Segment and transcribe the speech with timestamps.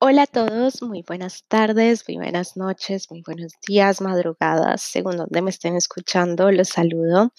[0.00, 5.42] Hola a todos, muy buenas tardes, muy buenas noches, muy buenos días, madrugadas, según donde
[5.42, 7.32] me estén escuchando, los saludo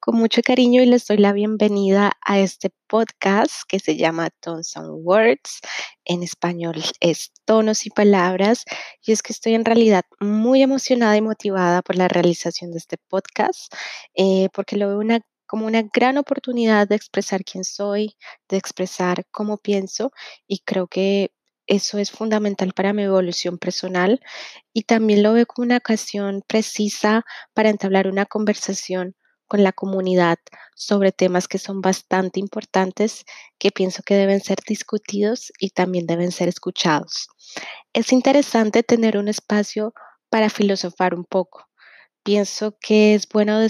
[0.00, 4.76] con mucho cariño y les doy la bienvenida a este podcast que se llama Tones
[4.76, 5.60] and Words.
[6.04, 8.64] En español es tonos y palabras.
[9.02, 12.98] Y es que estoy en realidad muy emocionada y motivada por la realización de este
[13.08, 13.72] podcast,
[14.14, 18.16] eh, porque lo veo como una gran oportunidad de expresar quién soy,
[18.50, 20.12] de expresar cómo pienso
[20.46, 21.32] y creo que
[21.66, 24.20] eso es fundamental para mi evolución personal
[24.72, 27.24] y también lo veo como una ocasión precisa
[27.54, 30.38] para entablar una conversación con la comunidad
[30.74, 33.24] sobre temas que son bastante importantes,
[33.58, 37.28] que pienso que deben ser discutidos y también deben ser escuchados.
[37.92, 39.94] Es interesante tener un espacio
[40.30, 41.68] para filosofar un poco.
[42.24, 43.60] Pienso que es bueno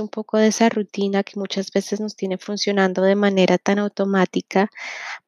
[0.00, 4.70] un poco de esa rutina que muchas veces nos tiene funcionando de manera tan automática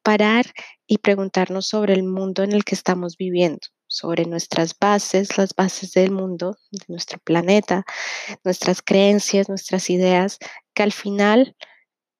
[0.03, 0.47] parar
[0.87, 5.93] y preguntarnos sobre el mundo en el que estamos viviendo, sobre nuestras bases, las bases
[5.93, 7.85] del mundo, de nuestro planeta,
[8.43, 10.39] nuestras creencias, nuestras ideas,
[10.73, 11.55] que al final,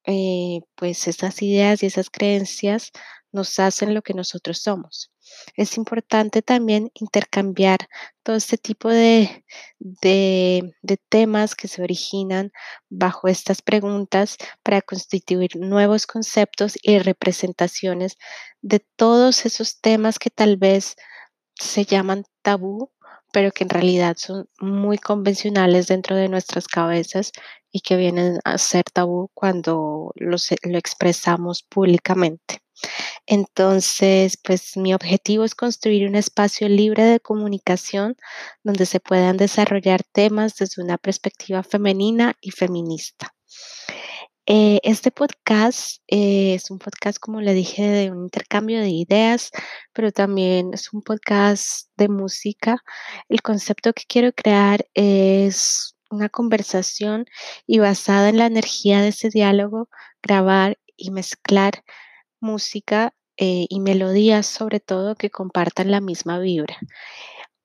[0.05, 2.91] eh, pues esas ideas y esas creencias
[3.33, 5.11] nos hacen lo que nosotros somos.
[5.57, 7.89] Es importante también intercambiar
[8.23, 9.45] todo este tipo de,
[9.79, 10.75] de,
[11.09, 12.53] temas que se originan
[12.89, 18.17] bajo estas preguntas para constituir nuevos conceptos y representaciones
[18.63, 20.97] de todos esos temas que tal vez
[21.55, 22.91] se llaman tabú,
[23.33, 27.33] pero que en realidad son muy convencionales dentro de nuestras cabezas
[27.73, 32.61] y que vienen a ser tabú cuando los, lo expresamos públicamente.
[33.33, 38.17] Entonces, pues mi objetivo es construir un espacio libre de comunicación
[38.65, 43.33] donde se puedan desarrollar temas desde una perspectiva femenina y feminista.
[44.47, 49.53] Eh, este podcast eh, es un podcast, como le dije, de un intercambio de ideas,
[49.93, 52.83] pero también es un podcast de música.
[53.29, 57.27] El concepto que quiero crear es una conversación
[57.65, 59.89] y basada en la energía de ese diálogo,
[60.21, 61.85] grabar y mezclar
[62.41, 66.77] música eh, y melodías sobre todo que compartan la misma vibra.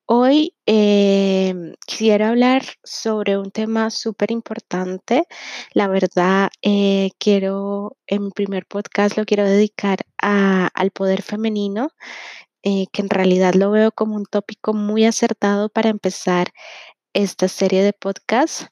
[0.07, 5.25] Hoy em, quisiera hablar sobre un tema súper importante.
[5.73, 11.89] La verdad, eh, quiero, en mi primer podcast lo quiero dedicar al poder femenino,
[12.63, 16.49] eh, que en realidad lo veo como un tópico muy acertado para empezar
[17.13, 18.67] esta serie de podcasts.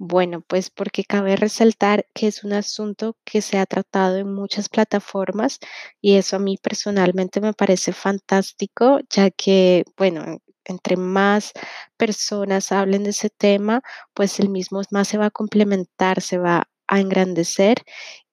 [0.00, 4.68] Bueno, pues porque cabe resaltar que es un asunto que se ha tratado en muchas
[4.68, 5.58] plataformas
[6.02, 11.52] y eso a mí personalmente me parece fantástico, ya que, bueno, entre más
[11.96, 13.80] personas hablen de ese tema,
[14.12, 17.78] pues el mismo más se va a complementar, se va a engrandecer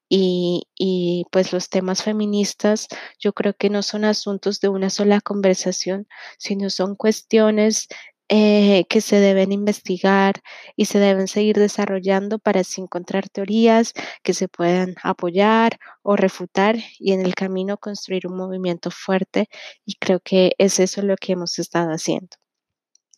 [0.10, 2.88] y, y, pues los temas feministas
[3.20, 6.08] yo creo que no son asuntos de una sola conversación,
[6.38, 7.88] sino son cuestiones
[8.30, 10.36] eh, que se deben investigar
[10.76, 17.14] y se deben seguir desarrollando para encontrar teorías que se puedan apoyar o refutar y
[17.14, 19.50] en el camino construir un movimiento fuerte
[19.86, 22.38] y creo que es eso lo que hemos estado haciendo.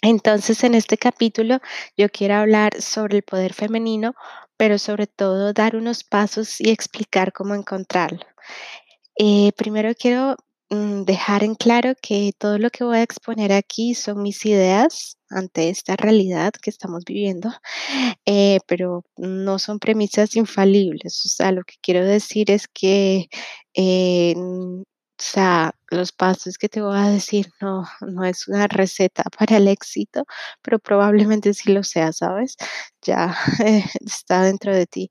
[0.02, 1.60] Entonces, en este capítulo
[1.98, 4.14] yo quiero hablar sobre el poder femenino,
[4.58, 8.20] pero sobre todo dar unos pasos y explicar cómo encontrarlo.
[9.18, 10.36] Eh, primero quiero
[10.70, 15.70] dejar en claro que todo lo que voy a exponer aquí son mis ideas ante
[15.70, 17.52] esta realidad que estamos viviendo,
[18.26, 21.22] eh, pero no son premisas infalibles.
[21.26, 23.28] O sea, lo que quiero decir es que
[23.76, 24.82] eh, mm,
[25.18, 29.58] o sea, los pasos que te voy a decir no, no es una receta para
[29.58, 30.26] el éxito,
[30.62, 32.56] pero probablemente sí lo sea, ¿sabes?
[33.02, 33.36] Ya
[34.06, 35.10] está dentro de ti.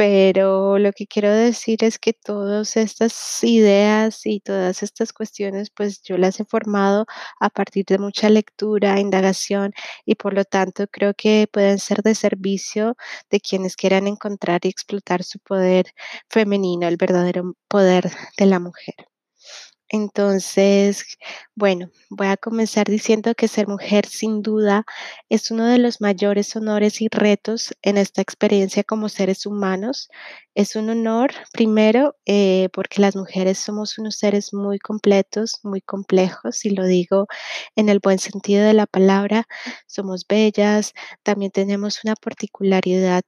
[0.00, 6.02] Pero lo que quiero decir es que todas estas ideas y todas estas cuestiones, pues
[6.02, 7.04] yo las he formado
[7.38, 9.72] a partir de mucha lectura, indagación
[10.06, 12.96] y por lo tanto creo que pueden ser de servicio
[13.30, 15.92] de quienes quieran encontrar y explotar su poder
[16.30, 19.09] femenino, el verdadero poder de la mujer.
[19.92, 21.04] Entonces,
[21.56, 24.84] bueno, voy a comenzar diciendo que ser mujer sin duda
[25.28, 30.08] es uno de los mayores honores y retos en esta experiencia como seres humanos.
[30.54, 36.64] Es un honor, primero, eh, porque las mujeres somos unos seres muy completos, muy complejos,
[36.64, 37.26] y lo digo
[37.74, 39.46] en el buen sentido de la palabra.
[39.88, 40.92] Somos bellas,
[41.24, 43.22] también tenemos una particularidad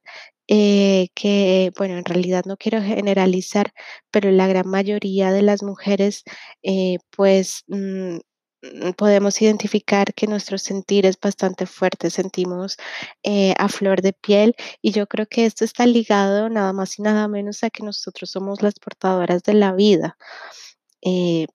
[0.47, 3.73] eh, que, bueno, en realidad no quiero generalizar,
[4.11, 6.23] pero la gran mayoría de las mujeres,
[6.63, 8.17] eh, pues, mm,
[8.61, 12.77] mm, podemos identificar que nuestro sentir es bastante fuerte, sentimos
[13.23, 17.03] eh, a flor de piel y yo creo que esto está ligado nada más y
[17.03, 20.17] nada menos a que nosotros somos las portadoras de la vida.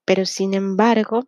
[0.04, 1.24] pero sin embargo,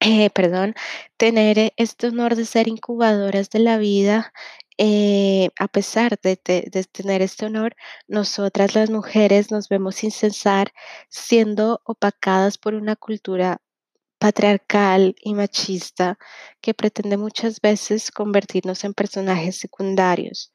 [0.00, 0.74] eh, perdón,
[1.16, 4.32] tener este honor de ser incubadoras de la vida,
[4.78, 7.76] eh, a pesar de, te- de tener este honor,
[8.08, 10.72] nosotras las mujeres nos vemos sin cesar
[11.08, 13.58] siendo opacadas por una cultura
[14.18, 16.18] patriarcal y machista
[16.60, 20.52] que pretende muchas veces convertirnos en personajes secundarios.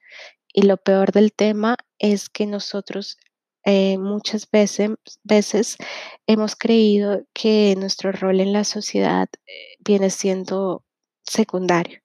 [0.54, 3.18] Y lo peor del tema es que nosotros
[3.66, 4.92] eh, muchas veces,
[5.24, 5.78] veces
[6.28, 10.84] hemos creído que nuestro rol en la sociedad eh, viene siendo
[11.24, 12.00] secundario.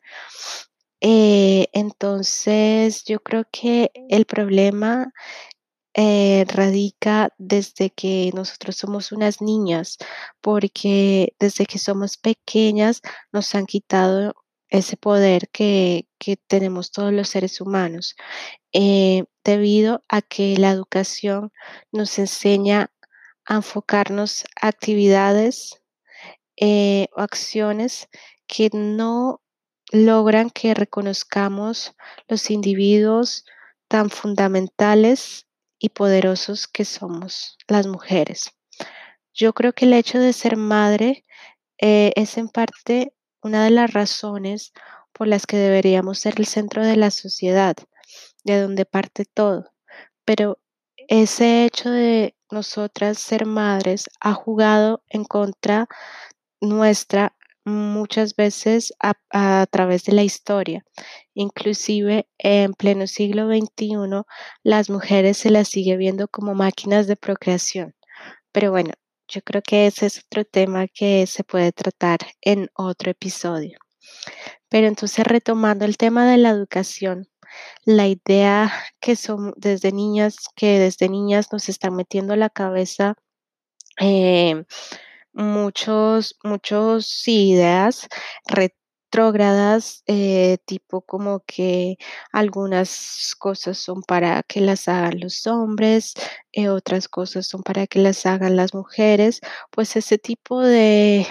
[1.00, 5.12] Eh, entonces, yo creo que el problema
[5.94, 9.98] eh, radica desde que nosotros somos unas niñas,
[10.40, 13.02] porque desde que somos pequeñas
[13.32, 14.34] nos han quitado
[14.70, 18.16] ese poder que, que tenemos todos los seres humanos,
[18.72, 21.52] eh, debido a que la educación
[21.92, 22.90] nos enseña
[23.46, 25.80] a enfocarnos actividades
[26.60, 28.08] o acciones
[28.46, 29.43] que no
[29.92, 31.94] logran que reconozcamos
[32.28, 33.44] los individuos
[33.88, 35.46] tan fundamentales
[35.78, 38.52] y poderosos que somos las mujeres.
[39.34, 41.24] Yo creo que el hecho de ser madre
[41.78, 44.72] eh, es en parte una de las razones
[45.12, 47.76] por las que deberíamos ser el centro de la sociedad,
[48.44, 49.72] de donde parte todo.
[50.24, 50.58] Pero
[51.08, 55.88] ese hecho de nosotras ser madres ha jugado en contra
[56.60, 60.84] nuestra muchas veces a, través de la historia.
[61.34, 64.22] Inclusive en pleno siglo XXI,
[64.62, 67.94] las mujeres se las sigue viendo como máquinas de procreación.
[68.52, 68.92] Pero bueno,
[69.28, 73.78] yo creo que ese es otro tema que se puede tratar en otro episodio.
[74.68, 77.28] Pero entonces retomando el tema de la educación,
[77.84, 83.14] la idea que son desde niñas, que desde niñas nos están metiendo la cabeza
[84.00, 84.64] eh,
[85.34, 88.08] muchos, muchos ideas
[88.48, 91.96] retrógradas, eh, tipo como que
[92.32, 96.14] algunas cosas son para que las hagan los hombres,
[96.52, 99.40] eh, otras cosas son para que las hagan las mujeres,
[99.70, 101.26] pues ese tipo de,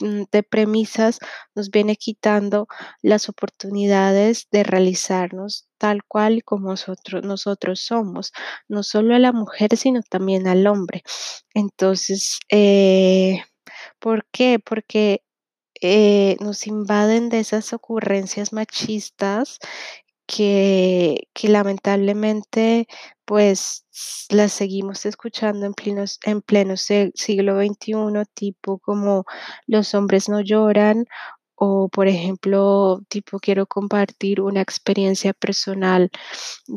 [0.00, 1.18] mm, de premisas
[1.54, 2.66] nos viene quitando
[3.02, 8.32] las oportunidades de realizarnos tal cual como nosotros, nosotros somos,
[8.68, 11.02] no solo a la mujer, sino también al hombre.
[11.54, 13.42] Entonces, eh,
[14.00, 14.58] ¿por qué?
[14.64, 15.22] Porque
[15.80, 19.58] eh, nos invaden de esas ocurrencias machistas
[20.26, 22.86] que, que lamentablemente
[23.24, 23.86] pues
[24.30, 29.24] las seguimos escuchando en pleno, en pleno siglo XXI, tipo como
[29.66, 31.06] los hombres no lloran
[31.60, 36.10] o por ejemplo, tipo quiero compartir una experiencia personal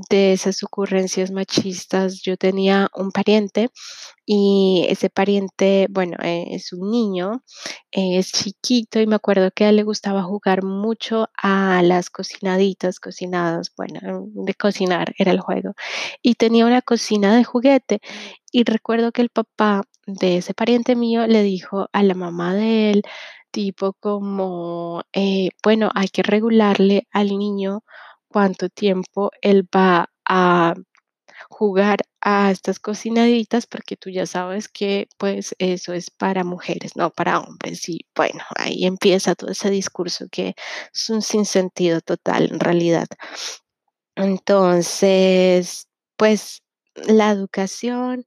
[0.09, 2.21] de esas ocurrencias machistas.
[2.23, 3.69] Yo tenía un pariente
[4.25, 7.43] y ese pariente, bueno, eh, es un niño,
[7.91, 12.09] eh, es chiquito y me acuerdo que a él le gustaba jugar mucho a las
[12.09, 13.99] cocinaditas, cocinadas, bueno,
[14.33, 15.73] mm, de cocinar era el juego.
[16.23, 17.99] Y tenía una cocina de juguete
[18.51, 22.91] y recuerdo que el papá de ese pariente mío le dijo a la mamá de
[22.91, 23.03] él,
[23.51, 27.83] tipo como, eh, bueno, hay que regularle al niño
[28.29, 30.75] cuánto tiempo él va a
[31.49, 37.11] jugar a estas cocinaditas, porque tú ya sabes que pues eso es para mujeres, no
[37.11, 37.89] para hombres.
[37.89, 40.55] Y bueno, ahí empieza todo ese discurso que
[40.93, 43.07] es un sinsentido total en realidad.
[44.15, 45.87] Entonces,
[46.17, 46.61] pues
[46.95, 48.23] la educación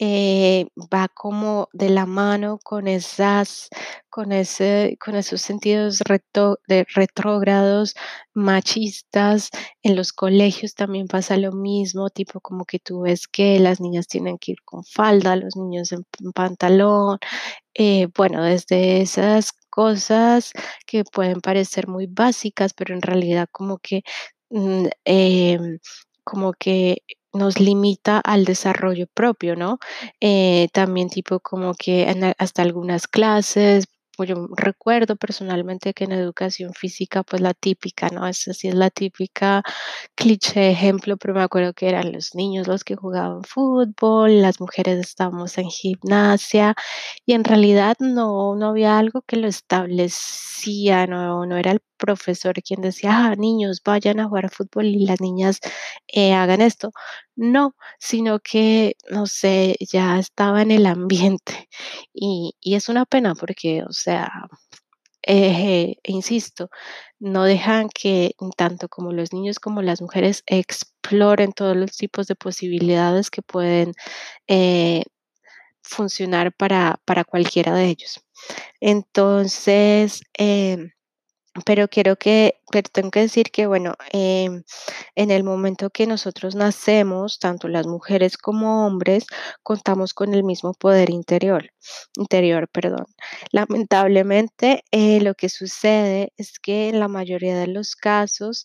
[0.00, 3.68] eh, va como de la mano con esas,
[4.08, 7.94] con ese, con esos sentidos reto- de retrógrados,
[8.34, 9.50] machistas.
[9.82, 14.08] En los colegios también pasa lo mismo, tipo como que tú ves que las niñas
[14.08, 17.18] tienen que ir con falda, los niños en p- pantalón.
[17.74, 20.52] eh, bueno, desde esas cosas
[20.86, 24.02] que pueden parecer muy básicas, pero en realidad como que,
[25.04, 25.78] em,
[26.24, 27.02] como que
[27.32, 29.78] nos limita al desarrollo propio, ¿no?
[30.20, 32.06] Eh, también tipo como que
[32.38, 38.26] hasta algunas clases, pues yo recuerdo personalmente que en educación física, pues la típica, ¿no?
[38.26, 39.62] Esa sí es la típica
[40.16, 44.98] cliché ejemplo, pero me acuerdo que eran los niños los que jugaban fútbol, las mujeres
[45.00, 46.74] estábamos en gimnasia
[47.26, 52.54] y en realidad no, no había algo que lo establecía, no, no era el profesor
[52.62, 55.60] quien decía, ah, niños, vayan a jugar fútbol y las niñas
[56.08, 56.92] eh, hagan esto.
[57.36, 61.68] No, sino que, no sé, ya estaba en el ambiente
[62.14, 64.30] y, y es una pena porque, o sea,
[65.22, 66.70] eh, insisto,
[67.18, 72.36] no dejan que tanto como los niños como las mujeres exploren todos los tipos de
[72.36, 73.92] posibilidades que pueden
[74.48, 75.04] eh,
[75.82, 78.22] funcionar para, para cualquiera de ellos.
[78.80, 80.90] Entonces, em,
[81.66, 84.62] pero quiero que, pero tengo que decir que, bueno, em,
[85.16, 89.26] en el momento que nosotros nacemos, tanto las mujeres como hombres,
[89.62, 91.70] contamos con el mismo poder interior,
[92.16, 93.06] interior, perdón.
[93.52, 98.64] Lamentablemente, eh, lo que sucede es que en la mayoría de los casos,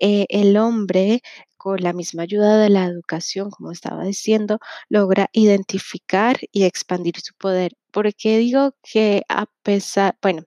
[0.00, 1.22] eh, el hombre,
[1.56, 4.58] con la misma ayuda de la educación, como estaba diciendo,
[4.88, 7.72] logra identificar y expandir su poder.
[7.92, 10.44] ¿Por qué digo que a pesar, bueno,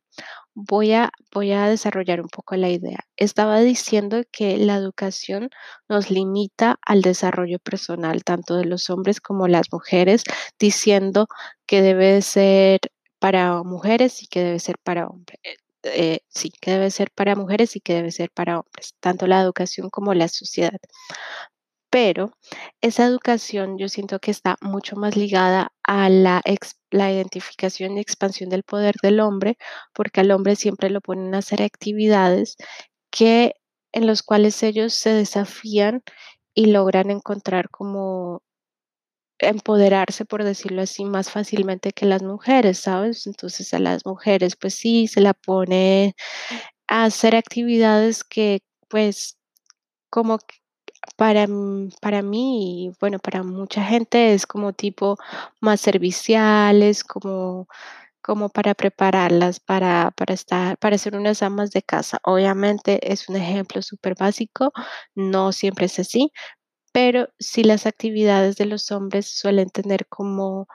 [0.56, 3.00] Voy a, voy a desarrollar un poco la idea.
[3.18, 5.50] Estaba diciendo que la educación
[5.90, 10.24] nos limita al desarrollo personal, tanto de los hombres como las mujeres,
[10.60, 11.28] diciendo
[11.66, 12.80] que debe ser
[13.20, 15.40] para mujeres y que debe ser para hombres.
[15.44, 15.56] Eh,
[15.86, 19.42] eh, sí, que debe ser para mujeres y que debe ser para hombres, tanto la
[19.42, 20.80] educación como la sociedad.
[21.90, 22.32] Pero
[22.82, 28.02] esa educación yo siento que está mucho más ligada a la, ex- la identificación y
[28.02, 29.58] expansión del poder del hombre,
[29.94, 32.58] porque al hombre siempre lo ponen a hacer actividades
[33.12, 33.56] que
[33.94, 36.04] en los cuales ellos se desafían
[36.56, 38.42] y logran encontrar como
[39.40, 43.28] empoderarse, por decirlo así, más fácilmente que las mujeres, ¿sabes?
[43.28, 46.16] Entonces a las mujeres, pues sí, se la pone
[46.88, 49.38] a hacer actividades que, pues,
[50.12, 50.40] como
[51.18, 55.18] para, m- para mí, bueno, para mucha gente es como tipo
[55.62, 57.68] más serviciales, como,
[58.22, 62.20] como para prepararlas para, para estar, para ser unas amas de casa.
[62.24, 64.74] Obviamente es un ejemplo súper básico,
[65.16, 66.32] no siempre es así,
[66.94, 70.68] pero sí las actividades de los hombres suelen tener como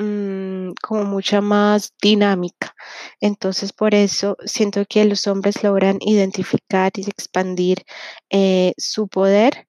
[0.00, 2.74] mm, como mucha más dinámica.
[3.20, 7.84] Entonces, por eso siento que los hombres logran identificar y expandir
[8.30, 9.66] eh, su poder.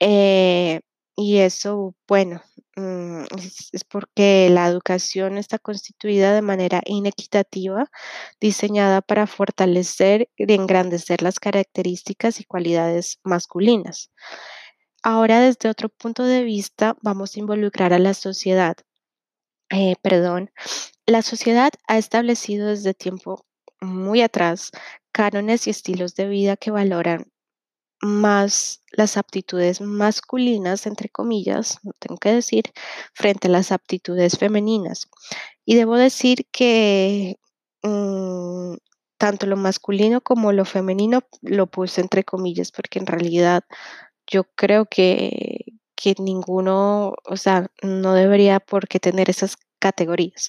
[0.00, 0.80] eh,
[1.16, 2.42] y eso, bueno,
[2.76, 7.90] mm, es, es porque la educación está constituida de manera inequitativa,
[8.40, 14.10] diseñada para fortalecer y engrandecer las características y cualidades masculinas.
[15.02, 18.76] Ahora, desde otro punto de vista, vamos a involucrar a la sociedad
[19.72, 20.50] eh, perdón,
[21.06, 23.46] la sociedad ha establecido desde tiempo
[23.80, 24.70] muy atrás
[25.12, 27.32] cánones y estilos de vida que valoran
[28.02, 32.64] más las aptitudes masculinas, entre comillas, tengo que decir,
[33.14, 35.08] frente a las aptitudes femeninas.
[35.64, 37.36] Y debo decir que
[37.82, 38.74] mm,
[39.18, 43.62] tanto lo masculino como lo femenino lo puse entre comillas, porque en realidad
[44.26, 45.71] yo creo que,
[46.02, 50.48] que ninguno, o sea, no debería por qué tener esas categorías.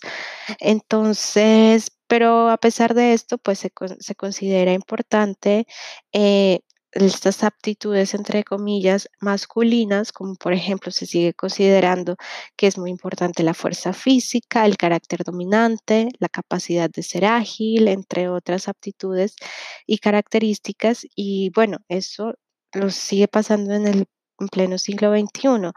[0.59, 5.67] Entonces, pero a pesar de esto, pues se, se considera importante
[6.13, 6.61] eh,
[6.93, 12.15] estas aptitudes, entre comillas, masculinas, como por ejemplo se sigue considerando
[12.55, 17.87] que es muy importante la fuerza física, el carácter dominante, la capacidad de ser ágil,
[17.87, 19.35] entre otras aptitudes
[19.87, 21.05] y características.
[21.15, 22.35] Y bueno, eso
[22.73, 24.05] lo sigue pasando en el
[24.43, 25.71] en pleno siglo XXI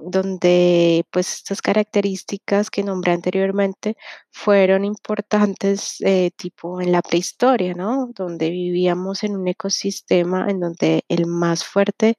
[0.00, 3.96] donde pues estas características que nombré anteriormente
[4.30, 8.10] fueron importantes eh, tipo en la prehistoria, ¿no?
[8.14, 12.16] Donde vivíamos en un ecosistema en donde el más fuerte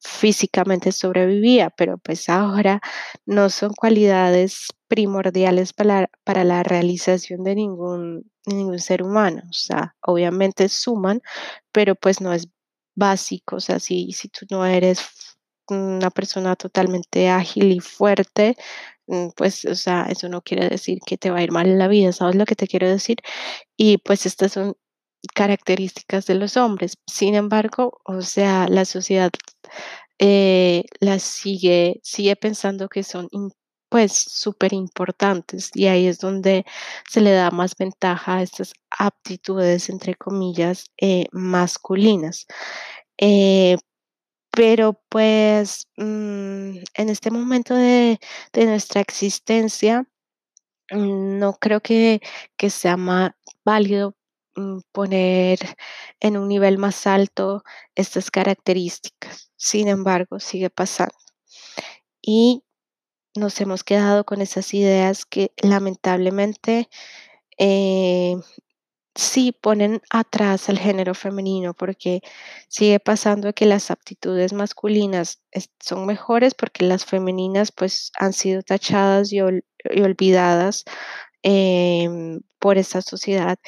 [0.00, 2.80] físicamente sobrevivía, pero pues ahora
[3.26, 9.42] no son cualidades primordiales para, para la realización de ningún, ningún ser humano.
[9.48, 11.22] O sea, obviamente suman,
[11.72, 12.48] pero pues no es
[12.94, 13.56] básico.
[13.56, 15.00] O sea, si, si tú no eres
[15.68, 18.56] una persona totalmente ágil y fuerte,
[19.06, 21.78] mm, pues, o sea, eso no quiere decir que te va a ir mal en
[21.78, 23.18] la vida, ¿sabes lo que te quiero decir?
[23.76, 24.76] Y pues estas son
[25.34, 26.98] características de los hombres.
[27.06, 29.30] Sin embargo, o sea, la sociedad
[30.18, 33.28] eh, las sigue, sigue pensando que son
[33.94, 36.64] pues súper importantes y ahí es donde
[37.08, 42.46] se le da más ventaja a estas aptitudes, entre comillas, eh, masculinas.
[43.18, 43.76] Eh,
[44.50, 48.18] pero pues mm, en este momento de,
[48.52, 50.08] de nuestra existencia,
[50.90, 52.20] mm, no creo que,
[52.56, 53.32] que sea más
[53.64, 54.16] válido
[54.56, 55.60] mm, poner
[56.20, 57.62] en un nivel más alto
[57.94, 59.52] estas características.
[59.56, 61.14] Sin embargo, sigue pasando.
[62.22, 62.64] Y
[63.36, 66.88] nos hemos quedado con esas ideas que lamentablemente
[67.58, 68.36] eh,
[69.16, 72.20] Sí, ponen atrás al género femenino porque
[72.68, 75.40] sigue pasando que las aptitudes masculinas
[75.78, 80.84] son mejores porque las femeninas pues han sido tachadas y olvidadas
[81.42, 83.58] em, por esta sociedad.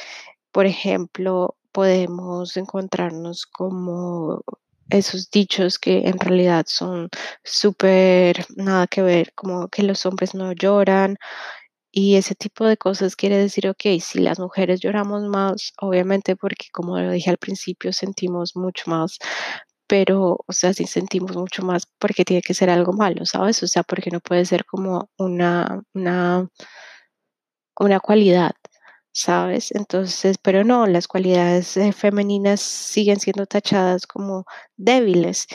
[0.53, 4.43] Por ejemplo, podemos encontrarnos como
[4.91, 7.09] esos dichos que en realidad son
[7.45, 11.17] súper nada que ver, como que los hombres no lloran
[11.93, 16.67] y ese tipo de cosas quiere decir, ok, si las mujeres lloramos más, obviamente porque
[16.73, 19.19] como lo dije al principio, sentimos mucho más,
[19.89, 23.63] pero, o sea, si sentimos mucho más, porque tiene que ser algo malo, ¿sabes?
[23.63, 26.49] O sea, porque no puede ser como una, una
[27.79, 28.53] una cualidad,
[29.17, 29.73] ¿sabes?
[29.73, 34.45] Entonces, pero no, las cualidades eh, femeninas siguen siendo tachadas como
[34.77, 35.47] débiles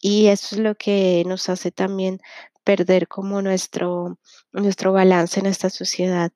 [0.00, 2.18] y eso es lo que nos hace también
[2.64, 4.18] perder como nuestro,
[4.52, 6.32] nuestro balance en esta sociedad.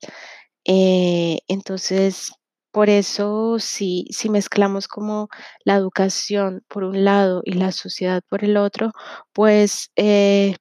[0.65, 2.31] Eh, entonces,
[2.71, 5.29] por eso, si, si mezclamos como
[5.63, 8.91] la educación por un lado y la sociedad por el otro,
[9.33, 10.55] pues eh,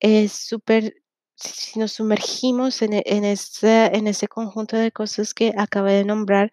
[0.00, 0.94] es súper,
[1.36, 6.50] si nos sumergimos en, e- en, ese, en conjunto de cosas que acabé de nombrar,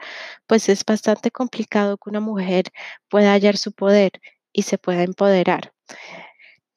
[0.48, 2.66] pues es bastante complicado que una mujer
[3.10, 4.12] pueda hallar su poder
[4.52, 5.74] y se pueda empoderar.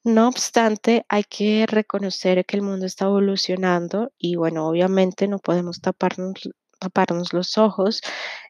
[0.03, 5.81] No obstante, hay que reconocer que el mundo está evolucionando y bueno, obviamente no podemos
[5.81, 6.49] taparnos,
[6.79, 8.01] taparnos los ojos.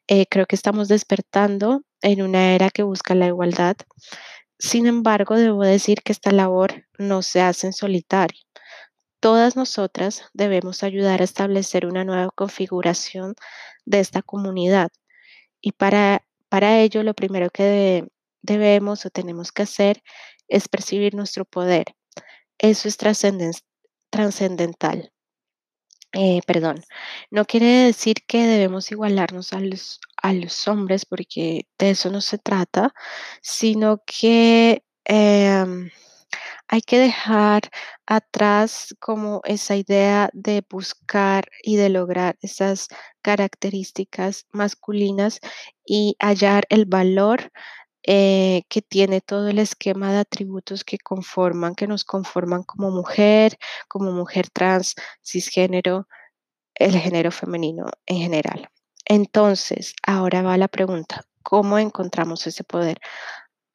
[0.08, 3.78] Eh, creo que estamos despertando en una era que busca la igualdad.
[4.60, 8.40] Sin embargo, debo decir que esta labor no se hace en solitario.
[9.20, 13.36] Todas nosotras debemos ayudar a establecer una nueva configuración
[13.86, 14.90] de esta comunidad
[15.62, 18.08] y para, para ello lo primero que de-
[18.42, 20.04] debemos o tenemos que hacer
[20.48, 21.96] es percibir nuestro poder.
[22.60, 23.62] Eso es trascenden-
[24.12, 25.12] trascendental.
[26.14, 26.84] Eh, perdón,
[27.32, 32.22] no quiere decir que debemos igualarnos a los, a los hombres porque de eso no
[32.22, 32.94] se trata,
[33.42, 35.90] sino que em,
[36.68, 37.64] hay que dejar
[38.06, 42.88] atrás como esa idea de buscar y de lograr esas
[43.22, 45.40] características masculinas
[45.86, 47.52] y hallar el valor
[48.04, 53.58] eh, que tiene todo el esquema de atributos que conforman, que nos conforman como mujer,
[53.90, 56.08] como mujer trans, cisgénero,
[56.76, 58.70] el género femenino en general.
[59.06, 63.00] Entonces, ahora va la pregunta, ¿cómo encontramos ese poder?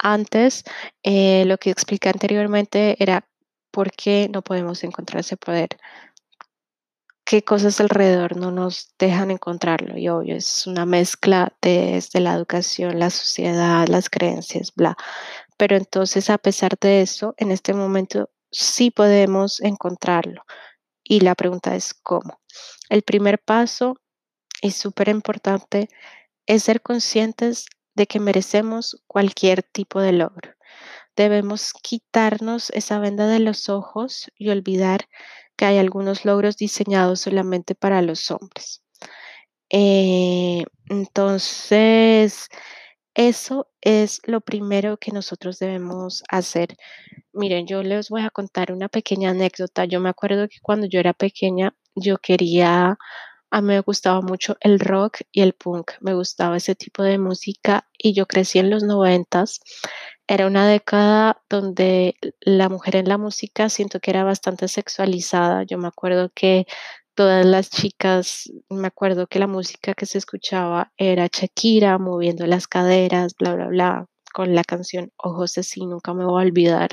[0.02, 0.64] Antes,
[1.04, 3.24] eh, lo que expliqué anteriormente era
[3.70, 5.78] por qué no podemos encontrar ese poder,
[7.24, 9.96] qué cosas alrededor no nos dejan encontrarlo.
[9.96, 14.96] Y obvio, es una mezcla desde la educación, la sociedad, las creencias, bla.
[15.56, 20.42] Pero entonces, a pesar de eso, en este momento sí podemos encontrarlo.
[21.04, 22.40] Y la pregunta es, ¿cómo?
[22.88, 23.96] El primer paso
[24.62, 25.88] es súper importante,
[26.46, 30.54] es ser conscientes de que merecemos cualquier tipo de logro.
[31.16, 35.08] Debemos quitarnos esa venda de los ojos y olvidar
[35.56, 38.82] que hay algunos logros diseñados solamente para los hombres.
[39.70, 42.48] Eh, entonces,
[43.14, 46.76] eso es lo primero que nosotros debemos hacer.
[47.32, 49.84] Miren, yo les voy a contar una pequeña anécdota.
[49.84, 52.98] Yo me acuerdo que cuando yo era pequeña, yo quería,
[53.52, 57.18] a mí me gustaba mucho el rock y el punk, me gustaba ese tipo de
[57.18, 59.60] música y yo crecí en los noventas.
[60.26, 65.64] Era una década donde la mujer en la música siento que era bastante sexualizada.
[65.64, 66.66] Yo me acuerdo que
[67.14, 72.66] todas las chicas, me acuerdo que la música que se escuchaba era Shakira moviendo las
[72.66, 76.88] caderas, bla, bla, bla, con la canción Ojos de sí, nunca me voy a olvidar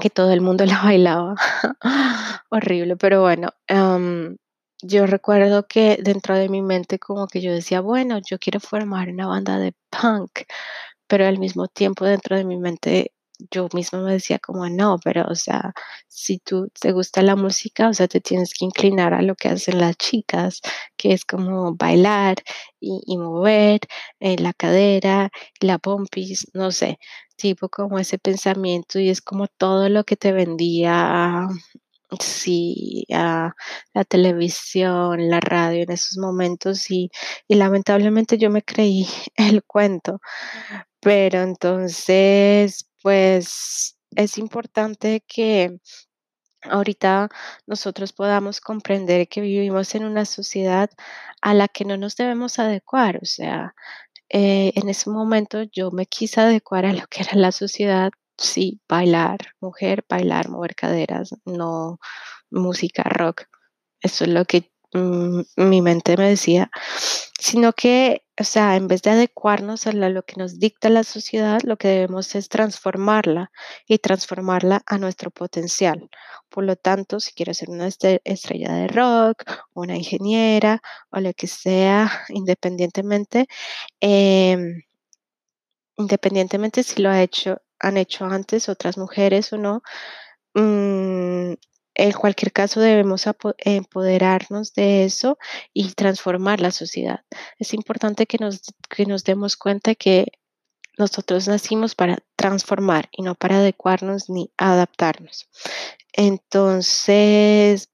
[0.00, 1.34] que todo el mundo la bailaba.
[2.50, 4.36] Horrible, pero bueno, am,
[4.82, 9.08] yo recuerdo que dentro de mi mente como que yo decía, bueno, yo quiero formar
[9.10, 10.40] una banda de punk,
[11.06, 13.12] pero al mismo tiempo dentro de mi mente
[13.50, 15.72] yo misma me decía como, no, pero o sea,
[16.08, 19.48] si tú te gusta la música, o sea, te tienes que inclinar a lo que
[19.48, 20.60] hacen las chicas,
[20.96, 22.36] que es como bailar
[22.80, 23.80] y, mover
[24.20, 26.98] eh, la cadera, la pompis, no sé,
[27.36, 31.48] tipo como ese pensamiento y es como todo lo que te vendía,
[32.20, 33.54] sí, a
[33.94, 37.10] la televisión, la radio en esos momentos y,
[37.48, 40.20] y lamentablemente yo me creí el cuento.
[41.00, 45.78] Pero entonces, pues es importante que
[46.62, 47.28] ahorita
[47.66, 50.90] nosotros podamos comprender que vivimos en una sociedad
[51.42, 53.18] a la que no nos debemos adecuar.
[53.22, 53.74] O sea,
[54.30, 58.12] eh, en ese momento yo me quise adecuar a lo que era la sociedad.
[58.42, 61.98] Sí, bailar, mujer, bailar, mover caderas, no
[62.50, 63.44] música rock.
[64.02, 66.70] Eso es lo que mm, mi mente me decía,
[67.40, 71.60] sino que, o sea, en vez de adecuarnos a lo que nos dicta la sociedad,
[71.64, 73.50] lo que debemos es transformarla
[73.88, 76.10] y transformarla a nuestro potencial.
[76.50, 81.32] Por lo tanto, si quiero ser una este- estrella de rock, una ingeniera o lo
[81.34, 83.48] que sea, independientemente,
[84.00, 84.82] em,
[85.98, 89.82] independientemente si lo ha hecho, han hecho antes otras mujeres o no,
[90.54, 91.54] mm,
[91.94, 93.24] en cualquier caso debemos
[93.58, 95.38] empoderarnos de eso
[95.72, 97.20] y transformar la sociedad.
[97.58, 100.32] Es importante que nos, que nos demos cuenta que
[100.98, 105.48] nosotros nacimos para transformar y no para adecuarnos ni adaptarnos.
[106.12, 107.90] Entonces,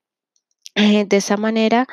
[0.76, 1.86] eh, de esa manera,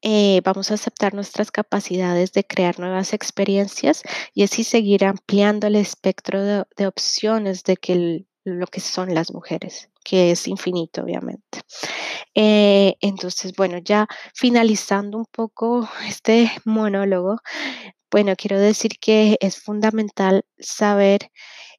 [0.00, 5.74] eh, vamos a aceptar nuestras capacidades de crear nuevas experiencias y así seguir ampliando el
[5.74, 11.60] espectro de, opciones de que lo que son las mujeres, que es infinito, obviamente.
[12.34, 17.40] Eh, entonces, bueno, ya finalizando un poco este monólogo,
[18.08, 21.30] bueno, quiero decir que es fundamental saber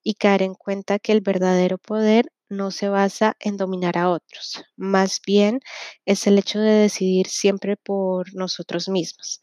[0.03, 4.63] y caer en cuenta que el verdadero poder no se basa en dominar a otros,
[4.75, 5.61] más bien
[6.05, 9.41] es el hecho de decidir siempre por nosotros mismos.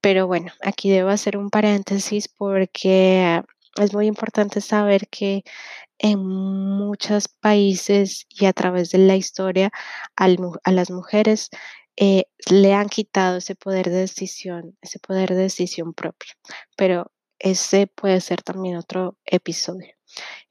[0.00, 3.42] Pero bueno, aquí debo hacer un paréntesis porque
[3.76, 5.44] es muy importante saber que
[5.98, 9.70] en muchos países y a través de la historia
[10.16, 10.28] a
[10.72, 11.50] las mujeres
[11.96, 16.32] eh, le han quitado ese poder de decisión, ese poder de decisión propia.
[16.76, 19.94] Pero ese puede ser también otro episodio.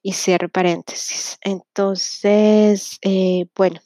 [0.02, 1.38] Y cierro paréntesis.
[1.42, 3.80] Entonces, eh, bueno,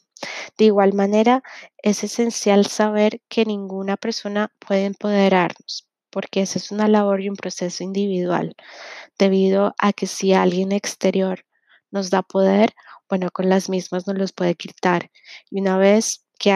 [0.58, 1.44] de igual manera,
[1.78, 7.36] es esencial saber que ninguna persona puede empoderarnos, porque esa es una labor y un
[7.36, 8.56] proceso individual
[9.18, 11.46] debido a que si alguien exterior
[11.92, 12.74] nos da poder,
[13.10, 15.12] bueno, con las mismas nos los puede quitar.
[15.50, 16.52] Y una vez que,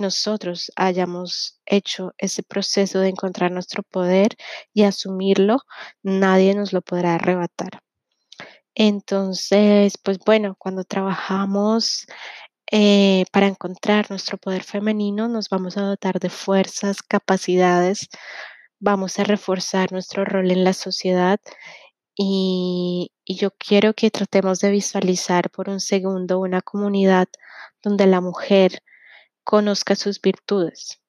[0.00, 4.36] nosotros hayamos hecho ese proceso de encontrar nuestro poder
[4.72, 5.58] y asumirlo,
[6.02, 7.82] nadie nos lo podrá arrebatar.
[8.80, 12.06] Entonces, pues bueno, cuando trabajamos
[12.70, 18.08] eh, para encontrar nuestro poder femenino, nos vamos a dotar de fuerzas, capacidades,
[18.78, 21.40] vamos a reforzar nuestro rol en la sociedad
[22.16, 27.28] y, y yo quiero que tratemos de visualizar por un segundo una comunidad
[27.82, 28.82] donde la mujer
[29.44, 31.00] conozca sus virtudes.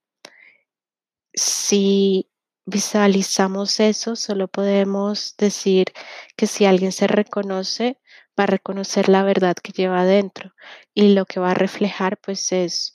[1.36, 2.28] Si
[2.69, 5.88] visualizamos eso, solo podemos decir
[6.36, 7.99] que si alguien se reconoce,
[8.39, 10.53] va a reconocer la verdad que lleva adentro
[10.93, 12.93] y lo que va a reflejar pues es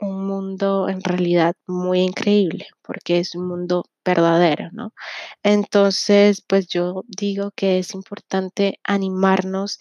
[0.00, 4.92] un mundo en realidad muy increíble porque es un mundo verdadero, ¿no?
[5.42, 9.78] Entonces, pues yo digo que es importante animarnos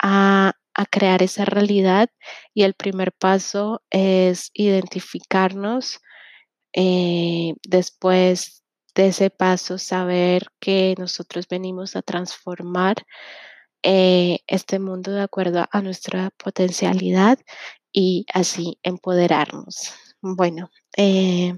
[0.00, 2.10] a, a crear esa realidad
[2.54, 6.00] y el primer paso es identificarnos
[6.74, 8.64] eh, después
[8.98, 12.96] de ese paso, saber que nosotros venimos a transformar
[13.84, 17.38] eh, este mundo de acuerdo a nuestra potencialidad
[17.92, 19.92] y así empoderarnos.
[20.20, 21.56] Bueno, eh,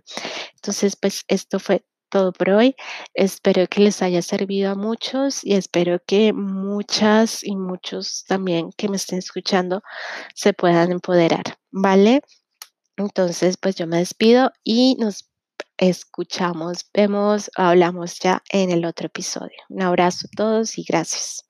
[0.55, 2.77] entonces pues esto fue todo por hoy.
[3.15, 8.91] Espero que les haya servido a muchos y espero que muchas y muchos también que
[8.91, 9.83] me estén escuchando
[10.35, 12.21] se puedan empoderar, ¿vale?
[12.99, 15.30] Entonces, pues yo me despido y nos
[15.81, 19.57] escuchamos, vemos, hablamos ya en el otro episodio.
[19.71, 21.49] Un abrazo a todos y gracias.